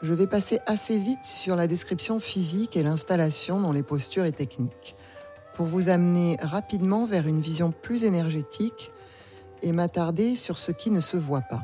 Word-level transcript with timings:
je 0.00 0.12
vais 0.12 0.26
passer 0.26 0.60
assez 0.66 0.98
vite 0.98 1.24
sur 1.24 1.56
la 1.56 1.66
description 1.66 2.20
physique 2.20 2.76
et 2.76 2.82
l'installation 2.82 3.60
dans 3.60 3.72
les 3.72 3.82
postures 3.82 4.24
et 4.24 4.32
techniques, 4.32 4.94
pour 5.54 5.66
vous 5.66 5.88
amener 5.88 6.36
rapidement 6.40 7.04
vers 7.04 7.26
une 7.26 7.40
vision 7.40 7.72
plus 7.72 8.04
énergétique 8.04 8.92
et 9.62 9.72
m'attarder 9.72 10.36
sur 10.36 10.56
ce 10.56 10.70
qui 10.70 10.90
ne 10.90 11.00
se 11.00 11.16
voit 11.16 11.42
pas. 11.42 11.62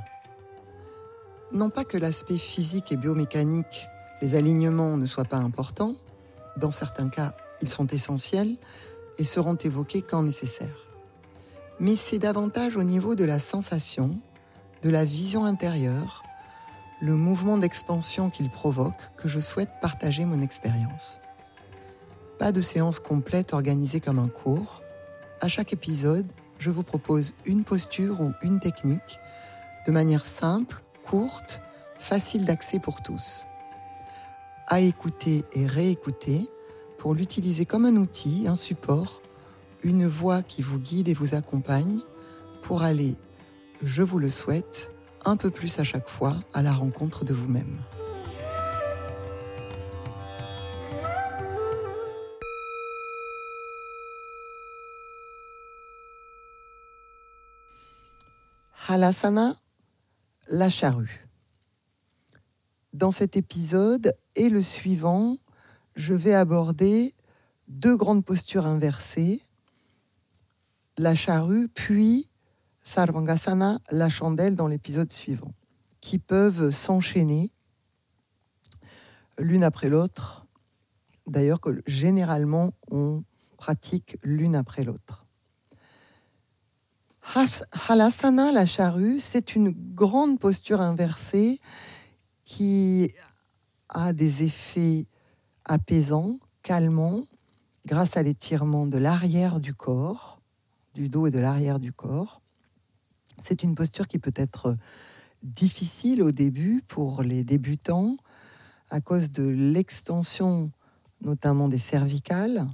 Non 1.52 1.70
pas 1.70 1.84
que 1.84 1.96
l'aspect 1.96 2.38
physique 2.38 2.90
et 2.90 2.96
biomécanique, 2.96 3.86
les 4.20 4.34
alignements 4.34 4.96
ne 4.96 5.06
soient 5.06 5.24
pas 5.24 5.36
importants, 5.36 5.94
dans 6.56 6.72
certains 6.72 7.08
cas 7.08 7.34
ils 7.62 7.68
sont 7.68 7.86
essentiels 7.86 8.56
et 9.18 9.24
seront 9.24 9.54
évoqués 9.54 10.02
quand 10.02 10.24
nécessaire. 10.24 10.88
Mais 11.78 11.94
c'est 11.94 12.18
davantage 12.18 12.76
au 12.76 12.82
niveau 12.82 13.14
de 13.14 13.24
la 13.24 13.38
sensation, 13.38 14.18
de 14.82 14.90
la 14.90 15.04
vision 15.04 15.44
intérieure, 15.44 16.24
le 17.00 17.14
mouvement 17.14 17.58
d'expansion 17.58 18.30
qu'il 18.30 18.50
provoque 18.50 19.10
que 19.16 19.28
je 19.28 19.38
souhaite 19.38 19.70
partager 19.82 20.24
mon 20.24 20.40
expérience. 20.40 21.20
Pas 22.38 22.52
de 22.52 22.60
séance 22.60 22.98
complète 22.98 23.52
organisée 23.52 24.00
comme 24.00 24.18
un 24.18 24.28
cours. 24.28 24.82
À 25.40 25.48
chaque 25.48 25.72
épisode, 25.72 26.30
je 26.58 26.70
vous 26.70 26.82
propose 26.82 27.34
une 27.44 27.64
posture 27.64 28.20
ou 28.20 28.32
une 28.42 28.60
technique 28.60 29.18
de 29.86 29.92
manière 29.92 30.24
simple, 30.24 30.82
courte, 31.02 31.60
facile 31.98 32.44
d'accès 32.44 32.78
pour 32.78 33.02
tous. 33.02 33.44
À 34.66 34.80
écouter 34.80 35.44
et 35.52 35.66
réécouter 35.66 36.48
pour 36.98 37.14
l'utiliser 37.14 37.66
comme 37.66 37.84
un 37.84 37.96
outil, 37.96 38.46
un 38.48 38.54
support, 38.54 39.20
une 39.82 40.06
voix 40.06 40.42
qui 40.42 40.62
vous 40.62 40.78
guide 40.78 41.08
et 41.08 41.14
vous 41.14 41.34
accompagne 41.34 42.00
pour 42.62 42.82
aller, 42.82 43.16
je 43.82 44.02
vous 44.02 44.18
le 44.18 44.30
souhaite, 44.30 44.93
un 45.24 45.36
peu 45.36 45.50
plus 45.50 45.78
à 45.78 45.84
chaque 45.84 46.08
fois 46.08 46.36
à 46.52 46.62
la 46.62 46.72
rencontre 46.72 47.24
de 47.24 47.32
vous-même. 47.32 47.80
Halasana, 58.86 59.56
la 60.46 60.68
charrue. 60.68 61.26
Dans 62.92 63.10
cet 63.10 63.36
épisode 63.36 64.14
et 64.36 64.50
le 64.50 64.62
suivant, 64.62 65.38
je 65.96 66.12
vais 66.12 66.34
aborder 66.34 67.14
deux 67.68 67.96
grandes 67.96 68.24
postures 68.24 68.66
inversées, 68.66 69.40
la 70.98 71.14
charrue 71.14 71.68
puis 71.68 72.28
Sarvangasana, 72.84 73.80
la 73.90 74.08
chandelle 74.08 74.56
dans 74.56 74.68
l'épisode 74.68 75.10
suivant, 75.10 75.50
qui 76.00 76.18
peuvent 76.18 76.70
s'enchaîner 76.70 77.50
l'une 79.38 79.64
après 79.64 79.88
l'autre. 79.88 80.46
D'ailleurs, 81.26 81.60
que 81.60 81.82
généralement, 81.86 82.72
on 82.90 83.24
pratique 83.56 84.18
l'une 84.22 84.54
après 84.54 84.84
l'autre. 84.84 85.24
Halasana, 87.88 88.52
la 88.52 88.66
charrue, 88.66 89.18
c'est 89.18 89.54
une 89.54 89.70
grande 89.70 90.38
posture 90.38 90.82
inversée 90.82 91.58
qui 92.44 93.10
a 93.88 94.12
des 94.12 94.42
effets 94.42 95.08
apaisants, 95.64 96.38
calmants, 96.62 97.24
grâce 97.86 98.18
à 98.18 98.22
l'étirement 98.22 98.86
de 98.86 98.98
l'arrière 98.98 99.60
du 99.60 99.74
corps, 99.74 100.42
du 100.94 101.08
dos 101.08 101.26
et 101.26 101.30
de 101.30 101.38
l'arrière 101.38 101.80
du 101.80 101.92
corps. 101.92 102.42
C'est 103.42 103.62
une 103.62 103.74
posture 103.74 104.08
qui 104.08 104.18
peut 104.18 104.32
être 104.36 104.76
difficile 105.42 106.22
au 106.22 106.32
début 106.32 106.82
pour 106.86 107.22
les 107.22 107.44
débutants 107.44 108.16
à 108.90 109.00
cause 109.00 109.30
de 109.30 109.46
l'extension 109.46 110.70
notamment 111.20 111.68
des 111.68 111.78
cervicales 111.78 112.66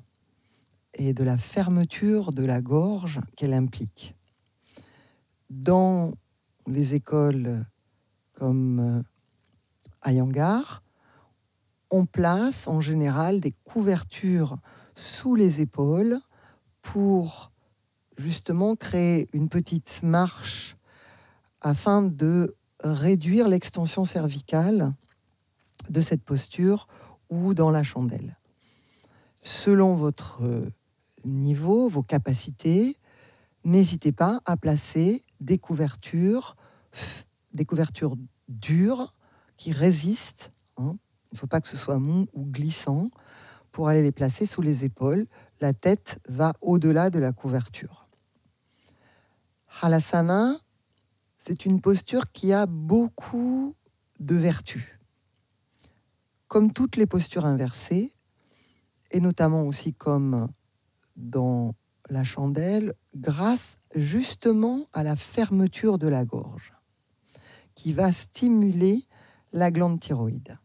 et 0.94 1.15
de 1.15 1.25
la 1.25 1.38
fermeture 1.38 2.32
de 2.32 2.44
la 2.44 2.60
gorge 2.60 3.21
qu'elle 3.37 3.54
implique. 3.54 4.15
Dans 5.50 6.12
les 6.66 6.94
écoles 6.94 7.65
comme 8.32 9.04
Ayangar, 10.03 10.82
on 11.91 12.06
place 12.06 12.69
en 12.69 12.81
général 12.81 13.41
des 13.41 13.53
couvertures 13.65 14.59
sous 14.94 15.34
les 15.34 15.60
épaules 15.60 16.19
pour 16.82 17.50
justement 18.20 18.76
créer 18.76 19.28
une 19.32 19.48
petite 19.48 20.03
marche 20.03 20.76
afin 21.60 22.03
de 22.03 22.56
réduire 22.82 23.48
l'extension 23.48 24.04
cervicale 24.04 24.94
de 25.88 26.00
cette 26.00 26.22
posture 26.22 26.86
ou 27.28 27.54
dans 27.54 27.70
la 27.70 27.82
chandelle. 27.82 28.38
Selon 29.42 29.94
votre 29.97 30.42
niveau, 31.25 31.88
vos 31.88 32.03
capacités, 32.03 32.97
n'hésitez 33.64 34.12
pas 34.12 34.41
à 34.44 34.56
placer 34.56 35.22
des 35.41 35.59
couvertures, 35.59 36.56
des 37.53 37.64
couvertures 37.64 38.16
dures 38.48 39.14
qui 39.56 39.72
résistent. 39.72 40.53
Hein. 40.76 40.97
Il 41.30 41.36
ne 41.36 41.38
faut 41.38 41.47
pas 41.47 41.60
que 41.60 41.69
ce 41.69 41.76
soit 41.76 41.98
mou 41.98 42.26
ou 42.32 42.44
glissant 42.44 43.10
pour 43.72 43.88
aller 43.88 44.03
les 44.03 44.12
placer 44.12 44.47
sous 44.47 44.62
les 44.62 44.84
épaules. 44.84 45.26
La 45.60 45.72
tête 45.72 46.19
va 46.28 46.53
au-delà 46.60 47.10
de 47.10 47.19
la 47.19 47.32
couverture. 47.32 48.00
Halasana, 49.81 50.56
c'est 51.38 51.64
une 51.64 51.81
posture 51.81 52.32
qui 52.32 52.53
a 52.53 52.66
beaucoup 52.66 53.75
de 54.19 54.34
vertus. 54.34 54.84
Comme 56.48 56.72
toutes 56.72 56.97
les 56.97 57.06
postures 57.06 57.47
inversées, 57.47 58.12
et 59.10 59.20
notamment 59.20 59.62
aussi 59.62 59.94
comme 59.94 60.48
dans 61.16 61.75
la 62.09 62.25
chandelle, 62.25 62.94
grâce 63.14 63.72
justement 63.94 64.86
à 64.92 65.03
la 65.03 65.16
fermeture 65.16 65.98
de 65.98 66.09
la 66.09 66.25
gorge, 66.25 66.72
qui 67.75 67.92
va 67.92 68.12
stimuler 68.12 69.04
la 69.53 69.70
glande 69.70 70.00
thyroïde. 70.00 70.59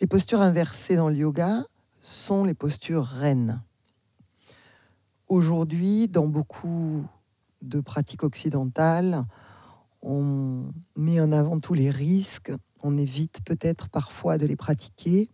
Les 0.00 0.06
postures 0.06 0.40
inversées 0.40 0.96
dans 0.96 1.08
le 1.08 1.16
yoga 1.16 1.64
sont 2.02 2.44
les 2.44 2.54
postures 2.54 3.04
reines. 3.04 3.62
Aujourd'hui, 5.28 6.06
dans 6.06 6.28
beaucoup 6.28 7.04
de 7.60 7.80
pratiques 7.80 8.22
occidentales, 8.22 9.24
on 10.00 10.72
met 10.94 11.20
en 11.20 11.32
avant 11.32 11.58
tous 11.58 11.74
les 11.74 11.90
risques, 11.90 12.52
on 12.84 12.96
évite 12.96 13.40
peut-être 13.44 13.88
parfois 13.88 14.38
de 14.38 14.46
les 14.46 14.54
pratiquer. 14.54 15.28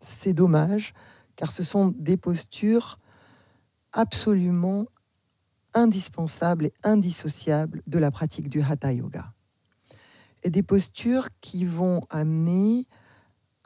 C'est 0.00 0.32
dommage, 0.32 0.92
car 1.36 1.52
ce 1.52 1.62
sont 1.62 1.94
des 1.96 2.16
postures 2.16 2.98
absolument 3.92 4.86
indispensables 5.72 6.66
et 6.66 6.74
indissociables 6.82 7.82
de 7.86 7.98
la 7.98 8.10
pratique 8.10 8.48
du 8.48 8.60
Hatha 8.60 8.92
Yoga. 8.92 9.32
Et 10.42 10.50
des 10.50 10.64
postures 10.64 11.28
qui 11.40 11.64
vont 11.64 12.00
amener 12.10 12.88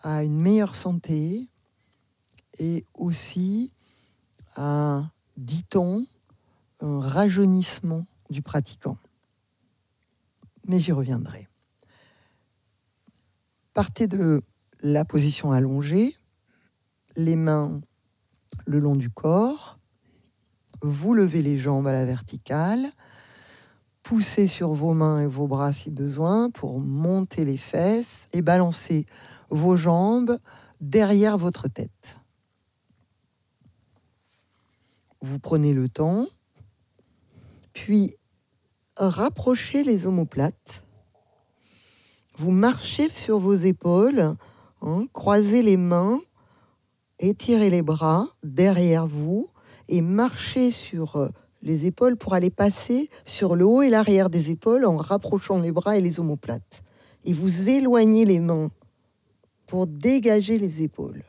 à 0.02 0.22
une 0.22 0.38
meilleure 0.38 0.74
santé 0.74 1.48
et 2.58 2.84
aussi 2.92 3.72
à 4.54 5.10
dit-on, 5.36 6.06
un 6.80 7.00
rajeunissement 7.00 8.04
du 8.30 8.42
pratiquant. 8.42 8.96
Mais 10.66 10.78
j'y 10.78 10.92
reviendrai. 10.92 11.48
Partez 13.74 14.06
de 14.06 14.42
la 14.82 15.04
position 15.04 15.52
allongée, 15.52 16.16
les 17.16 17.36
mains 17.36 17.80
le 18.66 18.78
long 18.78 18.96
du 18.96 19.10
corps, 19.10 19.78
vous 20.82 21.14
levez 21.14 21.42
les 21.42 21.58
jambes 21.58 21.86
à 21.86 21.92
la 21.92 22.04
verticale, 22.04 22.86
poussez 24.02 24.46
sur 24.46 24.72
vos 24.72 24.94
mains 24.94 25.22
et 25.22 25.26
vos 25.26 25.46
bras 25.46 25.72
si 25.72 25.90
besoin 25.90 26.50
pour 26.50 26.80
monter 26.80 27.44
les 27.44 27.56
fesses 27.56 28.26
et 28.32 28.42
balancer 28.42 29.06
vos 29.50 29.76
jambes 29.76 30.38
derrière 30.80 31.36
votre 31.36 31.68
tête. 31.68 32.19
Vous 35.20 35.38
prenez 35.38 35.72
le 35.72 35.88
temps, 35.88 36.26
puis 37.72 38.16
rapprochez 38.96 39.82
les 39.82 40.06
omoplates. 40.06 40.84
Vous 42.36 42.50
marchez 42.50 43.08
sur 43.10 43.38
vos 43.38 43.54
épaules 43.54 44.36
Hein. 44.82 45.06
croisez 45.12 45.62
les 45.62 45.76
mains, 45.76 46.20
étirez 47.18 47.68
les 47.68 47.82
bras 47.82 48.26
derrière 48.42 49.06
vous 49.06 49.50
et 49.88 50.00
marchez 50.00 50.70
sur 50.70 51.16
euh, 51.16 51.28
les 51.60 51.84
épaules 51.84 52.16
pour 52.16 52.32
aller 52.32 52.48
passer 52.48 53.10
sur 53.26 53.56
le 53.56 53.66
haut 53.66 53.82
et 53.82 53.90
l'arrière 53.90 54.30
des 54.30 54.50
épaules 54.50 54.86
en 54.86 54.96
rapprochant 54.96 55.58
les 55.58 55.72
bras 55.72 55.98
et 55.98 56.00
les 56.00 56.18
omoplates. 56.18 56.82
Et 57.24 57.34
vous 57.34 57.68
éloignez 57.68 58.24
les 58.24 58.40
mains 58.40 58.70
pour 59.66 59.86
dégager 59.86 60.58
les 60.58 60.82
épaules. 60.82 61.24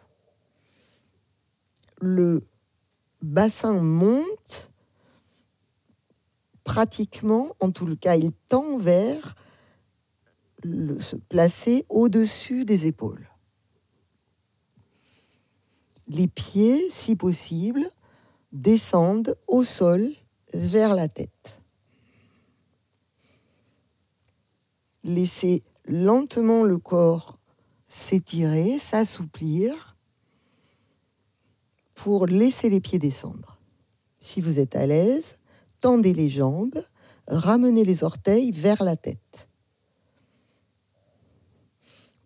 Le 2.00 2.42
bassin 3.22 3.82
monte 3.82 4.72
pratiquement, 6.64 7.56
en 7.60 7.72
tout 7.72 7.96
cas, 7.98 8.16
il 8.16 8.32
tend 8.48 8.78
vers 8.78 9.36
se 11.00 11.16
placer 11.16 11.86
au-dessus 11.90 12.66
des 12.66 12.86
épaules. 12.86 13.28
Les 16.08 16.28
pieds, 16.28 16.90
si 16.92 17.16
possible, 17.16 17.90
descendent 18.52 19.36
au 19.48 19.64
sol 19.64 20.12
vers 20.54 20.94
la 20.94 21.08
tête. 21.08 21.60
Laissez 25.04 25.64
lentement 25.86 26.64
le 26.64 26.78
corps 26.78 27.40
s'étirer, 27.88 28.78
s'assouplir 28.78 29.91
pour 32.04 32.26
laisser 32.26 32.68
les 32.72 32.82
pieds 32.82 32.98
descendre. 32.98 33.60
Si 34.20 34.42
vous 34.42 34.58
êtes 34.58 34.76
à 34.76 34.88
l'aise, 34.88 35.36
tendez 35.82 36.16
les 36.16 36.32
jambes, 36.32 36.82
ramenez 37.28 37.84
les 37.84 38.04
orteils 38.04 38.50
vers 38.50 38.84
la 38.84 38.96
tête. 38.96 39.48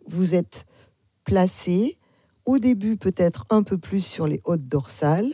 Vous 0.08 0.34
êtes 0.34 0.66
placé 1.26 1.98
au 2.46 2.58
début 2.58 2.96
peut-être 2.96 3.46
un 3.50 3.64
peu 3.64 3.78
plus 3.78 4.00
sur 4.00 4.28
les 4.28 4.40
hautes 4.46 4.66
dorsales. 4.66 5.34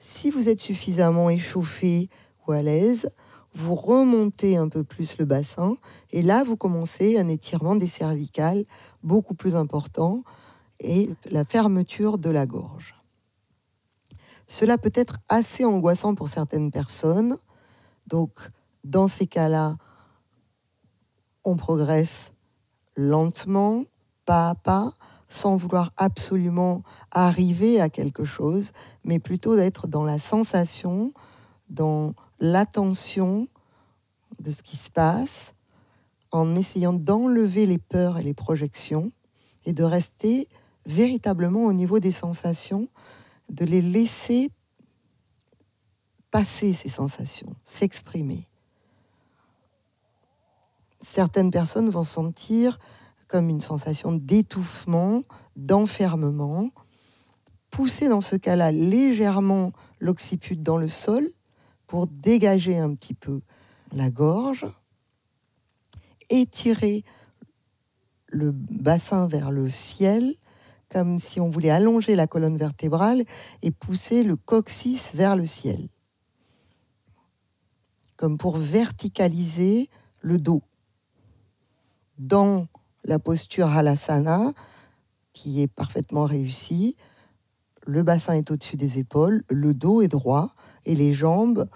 Si 0.00 0.32
vous 0.32 0.48
êtes 0.48 0.60
suffisamment 0.60 1.30
échauffé 1.30 2.08
ou 2.44 2.50
à 2.50 2.62
l'aise, 2.62 3.10
vous 3.54 3.76
remontez 3.76 4.56
un 4.56 4.68
peu 4.68 4.82
plus 4.82 5.16
le 5.18 5.26
bassin 5.26 5.76
et 6.10 6.22
là 6.22 6.42
vous 6.42 6.56
commencez 6.56 7.18
un 7.18 7.28
étirement 7.28 7.76
des 7.76 7.86
cervicales 7.86 8.64
beaucoup 9.04 9.34
plus 9.34 9.54
important 9.54 10.24
et 10.80 11.08
la 11.30 11.44
fermeture 11.44 12.18
de 12.18 12.30
la 12.30 12.46
gorge. 12.46 12.96
Cela 14.46 14.78
peut 14.78 14.92
être 14.94 15.18
assez 15.28 15.64
angoissant 15.64 16.14
pour 16.14 16.28
certaines 16.28 16.70
personnes. 16.70 17.36
Donc, 18.06 18.32
dans 18.84 19.08
ces 19.08 19.26
cas-là, 19.26 19.74
on 21.44 21.56
progresse 21.56 22.32
lentement, 22.96 23.84
pas 24.24 24.50
à 24.50 24.54
pas, 24.54 24.92
sans 25.28 25.56
vouloir 25.56 25.92
absolument 25.96 26.82
arriver 27.10 27.80
à 27.80 27.88
quelque 27.88 28.24
chose, 28.24 28.72
mais 29.04 29.18
plutôt 29.18 29.56
d'être 29.56 29.88
dans 29.88 30.04
la 30.04 30.18
sensation, 30.18 31.12
dans 31.68 32.14
l'attention 32.38 33.48
de 34.40 34.50
ce 34.50 34.62
qui 34.62 34.76
se 34.76 34.90
passe, 34.90 35.52
en 36.30 36.54
essayant 36.54 36.92
d'enlever 36.92 37.66
les 37.66 37.78
peurs 37.78 38.18
et 38.18 38.22
les 38.22 38.34
projections 38.34 39.10
et 39.64 39.72
de 39.72 39.84
rester 39.84 40.48
véritablement 40.84 41.64
au 41.64 41.72
niveau 41.72 41.98
des 41.98 42.12
sensations, 42.12 42.88
de 43.48 43.64
les 43.64 43.82
laisser 43.82 44.50
passer 46.30 46.74
ces 46.74 46.88
sensations, 46.88 47.54
s'exprimer. 47.64 48.48
Certaines 51.00 51.50
personnes 51.50 51.88
vont 51.88 52.04
sentir 52.04 52.78
comme 53.28 53.48
une 53.48 53.60
sensation 53.60 54.12
d'étouffement, 54.12 55.22
d'enfermement, 55.56 56.70
pousser 57.70 58.08
dans 58.08 58.20
ce 58.20 58.36
cas-là 58.36 58.72
légèrement 58.72 59.72
l'occiput 60.00 60.56
dans 60.56 60.78
le 60.78 60.88
sol 60.88 61.28
pour 61.86 62.06
dégager 62.06 62.78
un 62.78 62.94
petit 62.94 63.14
peu 63.14 63.40
la 63.92 64.10
gorge, 64.10 64.66
étirer 66.30 67.04
le 68.26 68.50
bassin 68.52 69.28
vers 69.28 69.50
le 69.50 69.70
ciel, 69.70 70.34
comme 70.88 71.18
si 71.18 71.40
on 71.40 71.50
voulait 71.50 71.70
allonger 71.70 72.14
la 72.14 72.26
colonne 72.26 72.56
vertébrale 72.56 73.24
et 73.62 73.70
pousser 73.70 74.22
le 74.22 74.36
coccyx 74.36 75.14
vers 75.14 75.36
le 75.36 75.46
ciel 75.46 75.88
comme 78.16 78.38
pour 78.38 78.56
verticaliser 78.56 79.88
le 80.20 80.38
dos. 80.38 80.62
Dans 82.18 82.66
la 83.04 83.18
posture 83.18 83.68
halasana, 83.68 84.52
qui 85.32 85.62
est 85.62 85.68
parfaitement 85.68 86.24
réussie, 86.24 86.96
le 87.86 88.02
bassin 88.02 88.32
est 88.32 88.50
au-dessus 88.50 88.76
des 88.76 88.98
épaules, 88.98 89.44
le 89.48 89.74
dos 89.74 90.00
est 90.00 90.08
droit 90.08 90.50
et 90.86 90.94
les 90.94 91.14
jambes 91.14 91.68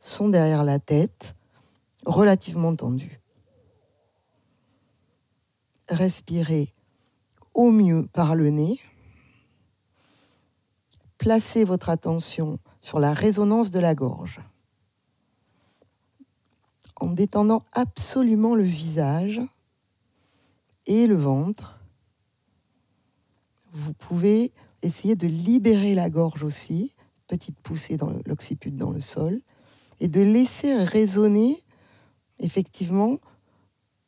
sont 0.00 0.28
derrière 0.28 0.62
la 0.62 0.78
tête, 0.78 1.34
relativement 2.04 2.76
tendues. 2.76 3.20
Respirez 5.88 6.74
au 7.58 7.72
mieux 7.72 8.06
par 8.12 8.36
le 8.36 8.50
nez. 8.50 8.78
Placez 11.18 11.64
votre 11.64 11.90
attention 11.90 12.60
sur 12.80 13.00
la 13.00 13.12
résonance 13.12 13.72
de 13.72 13.80
la 13.80 13.96
gorge 13.96 14.40
en 17.00 17.10
détendant 17.10 17.64
absolument 17.72 18.54
le 18.54 18.62
visage 18.62 19.40
et 20.86 21.08
le 21.08 21.16
ventre. 21.16 21.80
Vous 23.72 23.92
pouvez 23.92 24.52
essayer 24.82 25.16
de 25.16 25.26
libérer 25.26 25.96
la 25.96 26.10
gorge 26.10 26.44
aussi, 26.44 26.94
petite 27.26 27.58
poussée 27.58 27.96
dans 27.96 28.12
l'occiput 28.24 28.70
dans 28.70 28.92
le 28.92 29.00
sol, 29.00 29.40
et 29.98 30.06
de 30.06 30.20
laisser 30.20 30.76
résonner 30.84 31.64
effectivement 32.38 33.18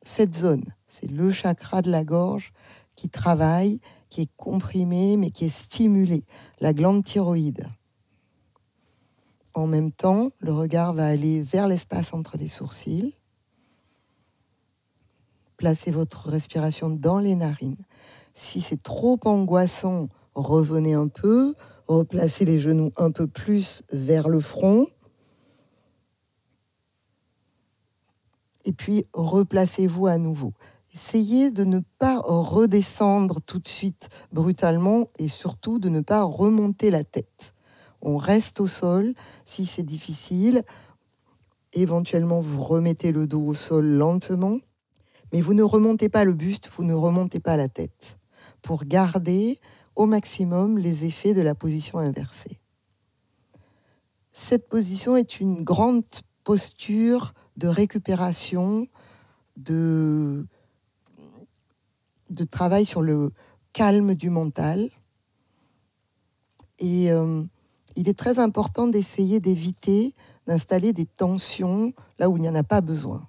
cette 0.02 0.37
zone. 0.37 0.64
C'est 0.87 1.11
le 1.11 1.32
chakra 1.32 1.82
de 1.82 1.91
la 1.91 2.05
gorge 2.05 2.52
qui 3.00 3.08
travaille, 3.08 3.81
qui 4.11 4.20
est 4.20 4.31
comprimé, 4.37 5.17
mais 5.17 5.31
qui 5.31 5.47
est 5.47 5.49
stimulé, 5.49 6.26
la 6.61 6.75
glande 6.75 7.02
thyroïde. 7.02 7.67
En 9.55 9.67
même 9.67 9.91
temps, 9.91 10.29
le 10.38 10.52
regard 10.52 10.92
va 10.92 11.07
aller 11.07 11.42
vers 11.42 11.66
l'espace 11.66 12.12
entre 12.12 12.37
les 12.37 12.49
sourcils. 12.49 13.14
Placez 15.57 15.90
votre 15.90 16.28
respiration 16.28 16.90
dans 16.90 17.21
les 17.21 17.35
narines. 17.35 17.87
Si 18.35 18.61
c'est 18.61 18.83
trop 18.83 19.19
angoissant, 19.25 20.11
revenez 20.35 20.92
un 20.92 21.09
peu, 21.09 21.54
replacez 21.88 22.45
les 22.45 22.61
genoux 22.61 22.92
un 22.99 23.12
peu 23.12 23.26
plus 23.26 23.83
vers 23.92 24.28
le 24.28 24.40
front. 24.40 24.88
Et 28.66 28.73
puis 28.73 29.07
replacez-vous 29.14 30.07
à 30.07 30.19
nouveau. 30.19 30.52
Essayez 30.94 31.50
de 31.50 31.64
ne 31.64 31.80
pas 31.99 32.18
redescendre 32.18 33.40
tout 33.40 33.59
de 33.59 33.68
suite 33.68 34.09
brutalement 34.32 35.09
et 35.18 35.28
surtout 35.28 35.78
de 35.78 35.88
ne 35.88 36.00
pas 36.00 36.25
remonter 36.25 36.90
la 36.90 37.04
tête 37.04 37.54
on 38.02 38.16
reste 38.16 38.61
au 38.61 38.66
sol. 38.66 39.14
Si 39.47 39.66
c'est 39.66 39.82
difficile, 39.82 40.62
éventuellement 41.73 42.40
vous 42.40 42.62
remettez 42.62 43.12
le 43.12 43.26
dos 43.26 43.44
au 43.44 43.54
sol 43.54 43.87
lentement, 43.87 44.59
mais 45.32 45.40
vous 45.40 45.54
ne 45.54 45.62
remontez 45.62 46.09
pas 46.09 46.25
le 46.25 46.35
buste, 46.35 46.68
vous 46.76 46.85
ne 46.85 46.94
remontez 46.94 47.40
pas 47.40 47.56
la 47.56 47.68
tête, 47.68 48.18
pour 48.62 48.85
garder 48.85 49.59
au 49.97 50.06
maximum 50.06 50.78
les 50.78 51.04
effets 51.04 51.35
de 51.35 51.42
la 51.42 51.54
position 51.54 51.99
inversée. 51.99 52.59
Cette 54.30 54.68
position 54.68 55.16
est 55.16 55.40
une 55.40 55.62
grande 55.62 56.04
posture 56.44 57.35
de 57.56 57.68
récupération, 57.68 58.87
de, 59.56 60.47
de 62.31 62.45
travail 62.45 62.87
sur 62.87 63.03
le 63.03 63.33
calme 63.73 64.15
du 64.15 64.31
mental. 64.31 64.89
Et 66.79 67.13
euh, 67.13 67.45
il 67.97 68.09
est 68.09 68.19
très 68.19 68.39
important 68.39 68.87
d'essayer 68.87 69.41
d'éviter 69.41 70.15
d'installer 70.47 70.93
des 70.93 71.07
tensions 71.07 71.93
là 72.19 72.29
où 72.29 72.37
il 72.37 72.41
n'y 72.41 72.49
en 72.49 72.55
a 72.55 72.65
pas 72.65 72.81
besoin. 72.81 73.29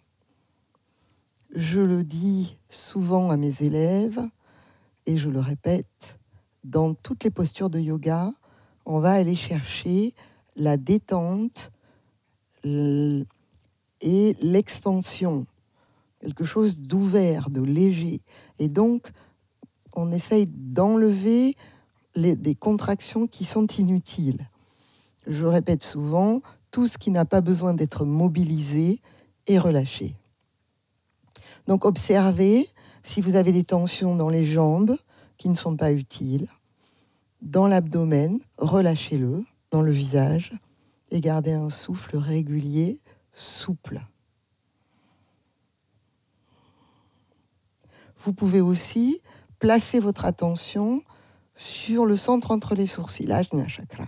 Je 1.53 1.79
le 1.79 2.03
dis 2.03 2.57
souvent 2.69 3.29
à 3.29 3.37
mes 3.37 3.61
élèves 3.61 4.21
et 5.05 5.17
je 5.17 5.29
le 5.29 5.39
répète, 5.39 6.17
dans 6.63 6.93
toutes 6.93 7.23
les 7.23 7.29
postures 7.29 7.69
de 7.69 7.79
yoga, 7.79 8.31
on 8.85 8.99
va 8.99 9.11
aller 9.11 9.35
chercher 9.35 10.15
la 10.55 10.77
détente 10.77 11.71
et 12.63 13.25
l'expansion, 14.41 15.45
quelque 16.21 16.45
chose 16.45 16.77
d'ouvert, 16.77 17.49
de 17.49 17.61
léger. 17.61 18.21
Et 18.59 18.67
donc, 18.67 19.11
on 19.93 20.11
essaye 20.11 20.47
d'enlever 20.47 21.55
des 22.15 22.55
contractions 22.55 23.27
qui 23.27 23.45
sont 23.45 23.67
inutiles. 23.67 24.49
Je 25.27 25.45
répète 25.45 25.83
souvent, 25.83 26.41
tout 26.71 26.87
ce 26.87 26.97
qui 26.97 27.11
n'a 27.11 27.25
pas 27.25 27.41
besoin 27.41 27.73
d'être 27.73 28.05
mobilisé 28.05 29.01
est 29.47 29.59
relâché. 29.59 30.15
Donc 31.67 31.85
observez 31.85 32.67
si 33.03 33.21
vous 33.21 33.35
avez 33.35 33.51
des 33.51 33.63
tensions 33.63 34.15
dans 34.15 34.29
les 34.29 34.45
jambes 34.45 34.97
qui 35.37 35.49
ne 35.49 35.55
sont 35.55 35.75
pas 35.75 35.91
utiles. 35.91 36.47
Dans 37.41 37.67
l'abdomen, 37.67 38.39
relâchez-le. 38.57 39.43
Dans 39.71 39.81
le 39.81 39.91
visage, 39.91 40.51
et 41.11 41.21
gardez 41.21 41.53
un 41.53 41.69
souffle 41.69 42.17
régulier, 42.17 42.99
souple. 43.33 44.01
Vous 48.23 48.33
pouvez 48.33 48.61
aussi 48.61 49.23
placer 49.57 49.99
votre 49.99 50.25
attention 50.25 51.01
sur 51.55 52.05
le 52.05 52.15
centre 52.15 52.51
entre 52.51 52.75
les 52.75 52.85
sourcils, 52.85 53.31
Ajna 53.31 53.67
Chakra. 53.67 54.05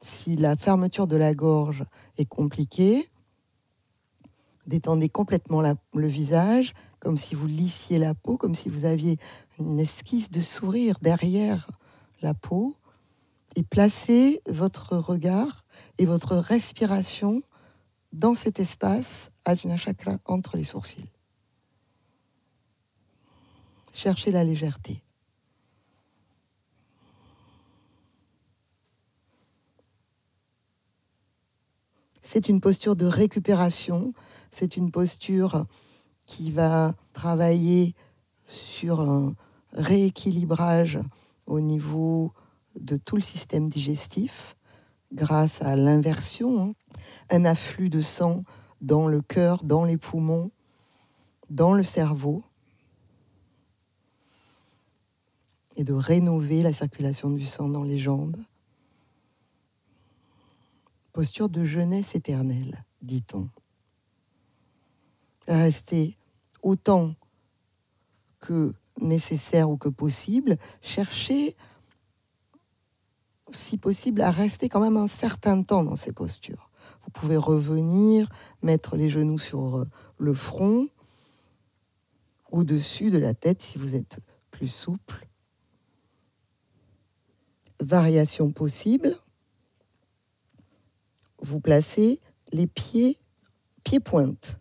Si 0.00 0.34
la 0.34 0.56
fermeture 0.56 1.06
de 1.06 1.14
la 1.14 1.34
gorge 1.34 1.84
est 2.18 2.24
compliquée, 2.24 3.08
détendez 4.66 5.08
complètement 5.08 5.62
le 5.62 6.06
visage, 6.08 6.74
comme 6.98 7.16
si 7.16 7.36
vous 7.36 7.46
lissiez 7.46 8.00
la 8.00 8.14
peau, 8.14 8.36
comme 8.36 8.56
si 8.56 8.70
vous 8.70 8.86
aviez 8.86 9.16
une 9.60 9.78
esquisse 9.78 10.30
de 10.30 10.40
sourire 10.40 10.96
derrière 11.00 11.70
la 12.22 12.34
peau, 12.34 12.74
et 13.54 13.62
placez 13.62 14.42
votre 14.48 14.96
regard 14.96 15.64
et 15.98 16.06
votre 16.06 16.34
respiration 16.34 17.42
dans 18.12 18.34
cet 18.34 18.58
espace 18.58 19.30
Ajna 19.44 19.76
Chakra 19.76 20.18
entre 20.26 20.56
les 20.56 20.64
sourcils. 20.64 21.08
Cherchez 23.92 24.30
la 24.30 24.44
légèreté. 24.44 25.02
C'est 32.22 32.48
une 32.48 32.60
posture 32.60 32.94
de 32.94 33.06
récupération, 33.06 34.14
c'est 34.52 34.76
une 34.76 34.92
posture 34.92 35.66
qui 36.26 36.52
va 36.52 36.94
travailler 37.12 37.96
sur 38.46 39.00
un 39.00 39.34
rééquilibrage 39.72 41.00
au 41.46 41.60
niveau 41.60 42.32
de 42.78 42.96
tout 42.96 43.16
le 43.16 43.22
système 43.22 43.68
digestif 43.68 44.56
grâce 45.12 45.60
à 45.60 45.74
l'inversion, 45.74 46.62
hein. 46.62 46.72
un 47.30 47.44
afflux 47.44 47.90
de 47.90 48.00
sang 48.00 48.44
dans 48.80 49.08
le 49.08 49.22
cœur, 49.22 49.64
dans 49.64 49.84
les 49.84 49.96
poumons, 49.96 50.52
dans 51.50 51.74
le 51.74 51.82
cerveau, 51.82 52.44
et 55.76 55.84
de 55.84 55.92
rénover 55.92 56.62
la 56.62 56.72
circulation 56.72 57.30
du 57.30 57.44
sang 57.44 57.68
dans 57.68 57.84
les 57.84 57.98
jambes 57.98 58.36
posture 61.12 61.48
de 61.48 61.64
jeunesse 61.64 62.14
éternelle, 62.14 62.84
dit-on. 63.02 63.48
Rester 65.48 66.16
autant 66.62 67.14
que 68.38 68.74
nécessaire 69.00 69.70
ou 69.70 69.76
que 69.76 69.88
possible, 69.88 70.56
chercher, 70.82 71.56
si 73.50 73.76
possible, 73.76 74.20
à 74.20 74.30
rester 74.30 74.68
quand 74.68 74.80
même 74.80 74.96
un 74.96 75.08
certain 75.08 75.62
temps 75.62 75.84
dans 75.84 75.96
ces 75.96 76.12
postures. 76.12 76.70
Vous 77.04 77.10
pouvez 77.10 77.36
revenir, 77.36 78.28
mettre 78.62 78.96
les 78.96 79.10
genoux 79.10 79.38
sur 79.38 79.78
euh, 79.78 79.84
le 80.18 80.34
front, 80.34 80.88
au-dessus 82.50 83.10
de 83.10 83.18
la 83.18 83.34
tête 83.34 83.62
si 83.62 83.78
vous 83.78 83.94
êtes 83.94 84.20
plus 84.50 84.68
souple. 84.68 85.29
Variation 87.80 88.52
possible 88.52 89.16
vous 91.42 91.60
placez 91.60 92.20
les 92.52 92.66
pieds 92.66 93.18
pieds-pointes. 93.84 94.56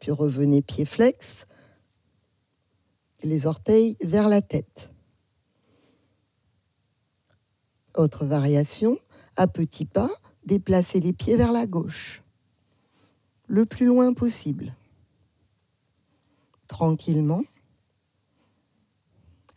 Puis 0.00 0.10
revenez 0.10 0.62
pieds 0.62 0.84
flex, 0.84 1.46
les 3.22 3.46
orteils 3.46 3.96
vers 4.00 4.28
la 4.28 4.42
tête. 4.42 4.90
Autre 7.94 8.24
variation, 8.24 8.98
à 9.36 9.46
petits 9.46 9.84
pas, 9.84 10.10
déplacez 10.44 10.98
les 10.98 11.12
pieds 11.12 11.36
vers 11.36 11.52
la 11.52 11.66
gauche, 11.66 12.22
le 13.46 13.64
plus 13.66 13.86
loin 13.86 14.12
possible. 14.12 14.74
Tranquillement, 16.66 17.42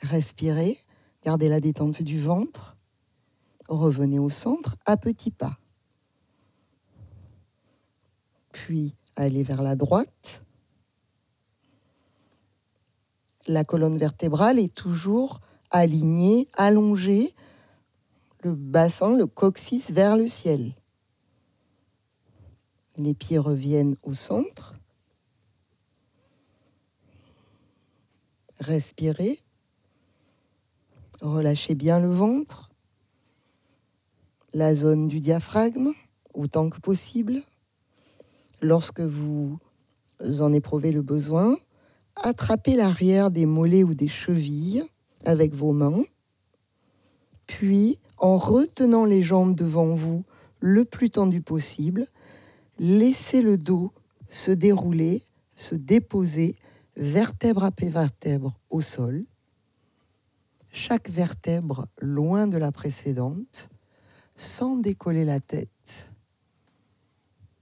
respirez, 0.06 0.78
gardez 1.24 1.50
la 1.50 1.60
détente 1.60 2.02
du 2.02 2.20
ventre 2.20 2.76
revenez 3.68 4.20
au 4.20 4.30
centre 4.30 4.78
à 4.86 4.98
petits 4.98 5.32
pas. 5.32 5.58
Puis 8.52 8.96
allez 9.16 9.44
vers 9.44 9.62
la 9.62 9.76
droite. 9.76 10.44
La 13.48 13.64
colonne 13.64 13.98
vertébrale 13.98 14.60
est 14.60 14.74
toujours 14.74 15.40
alignée, 15.70 16.50
allongée, 16.54 17.36
le 18.42 18.56
bassin, 18.56 19.16
le 19.16 19.28
coccyx 19.28 19.92
vers 19.92 20.18
le 20.18 20.28
ciel. 20.28 20.74
Les 22.98 23.14
pieds 23.14 23.38
reviennent 23.38 23.98
au 24.04 24.14
centre. 24.14 24.76
Respirez. 28.60 29.45
Relâchez 31.26 31.74
bien 31.74 32.00
le 32.00 32.12
ventre 32.12 32.70
la 34.54 34.76
zone 34.76 35.08
du 35.08 35.22
diaphragme 35.22 35.92
autant 36.36 36.70
que 36.70 36.80
possible. 36.80 37.42
Lorsque 38.62 39.02
vous 39.02 39.58
en 40.40 40.54
éprouvez 40.54 40.92
le 40.92 41.02
besoin, 41.02 41.58
attrapez 42.16 42.76
l'arrière 42.76 43.32
des 43.32 43.48
mollets 43.48 43.84
ou 43.84 43.96
des 43.96 44.08
chevilles 44.08 44.84
avec 45.26 45.56
vos 45.56 45.72
mains, 45.72 46.04
puis 47.48 47.98
en 48.20 48.38
retenant 48.38 49.06
les 49.06 49.24
jambes 49.24 49.56
devant 49.56 49.96
vous 49.96 50.24
le 50.60 50.86
plus 50.86 51.10
tendu 51.10 51.42
possible, 51.42 52.06
laissez 52.78 53.42
le 53.42 53.58
dos 53.58 53.92
se 54.30 54.52
dérouler, 54.52 55.24
se 55.56 55.74
déposer 55.74 56.56
vertèbre 56.96 57.64
après 57.64 57.90
vertèbre 57.90 58.60
au 58.70 58.82
sol, 58.82 59.26
chaque 60.76 61.10
vertèbre 61.10 61.88
loin 62.02 62.48
de 62.48 62.58
la 62.58 62.70
précédente, 62.70 63.70
sans 64.36 64.76
décoller 64.76 65.24
la 65.24 65.40
tête. 65.40 66.12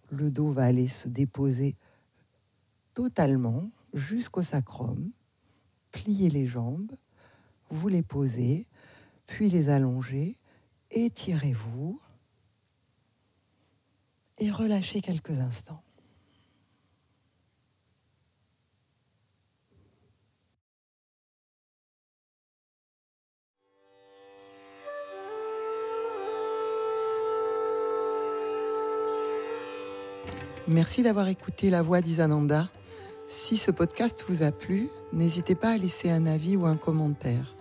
Le 0.10 0.32
dos 0.32 0.52
va 0.52 0.64
aller 0.64 0.88
se 0.88 1.08
déposer 1.08 1.78
totalement 2.96 3.70
jusqu'au 3.94 4.42
sacrum. 4.42 5.12
Pliez 5.92 6.32
les 6.32 6.48
jambes, 6.48 6.92
vous 7.70 7.88
les 7.88 8.02
posez, 8.02 8.68
puis 9.28 9.48
les 9.48 9.70
allongez, 9.70 10.40
étirez-vous 10.90 12.02
et 14.40 14.50
relâchez 14.50 15.02
quelques 15.02 15.40
instants. 15.40 15.83
Merci 30.68 31.04
d'avoir 31.04 31.28
écouté 31.28 31.70
la 31.70 31.82
voix 31.82 32.00
d'Isananda. 32.00 32.70
Si 33.28 33.58
ce 33.58 33.70
podcast 33.70 34.24
vous 34.30 34.44
a 34.44 34.52
plu, 34.54 34.90
n'hésitez 35.12 35.56
pas 35.56 35.72
à 35.72 35.78
laisser 35.78 36.10
un 36.10 36.26
avis 36.26 36.56
ou 36.56 36.66
un 36.66 36.78
commentaire. 36.78 37.54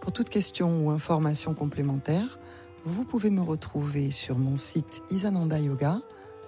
Pour 0.00 0.12
toute 0.12 0.28
question 0.28 0.86
ou 0.86 0.90
information 0.90 1.54
complémentaire, 1.54 2.38
vous 2.84 3.04
pouvez 3.04 3.30
me 3.30 3.40
retrouver 3.40 4.12
sur 4.12 4.38
mon 4.38 4.58
site 4.58 5.02
Isananda 5.10 5.58
Yoga 5.58 5.98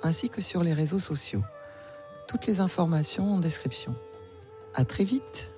ainsi 0.05 0.31
que 0.31 0.41
sur 0.41 0.63
les 0.63 0.73
réseaux 0.73 1.01
sociaux. 1.01 1.43
Toutes 2.29 2.47
les 2.47 2.61
informations 2.61 3.35
en 3.35 3.39
description. 3.39 3.97
À 4.75 4.85
très 4.85 5.03
vite! 5.03 5.51